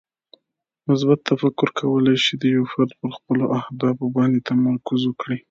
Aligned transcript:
مثبت 0.89 1.19
تفکر 1.29 1.69
کولی 1.79 2.15
شي 2.23 2.33
چې 2.41 2.47
یو 2.55 2.63
فرد 2.71 2.91
پر 2.99 3.09
خپلو 3.17 3.43
اهدافو 3.59 4.05
باندې 4.15 4.45
تمرکز 4.49 5.01
وکړي. 5.05 5.37